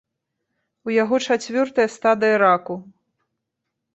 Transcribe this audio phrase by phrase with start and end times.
[0.89, 2.79] У яго чацвёртая стадыя раку.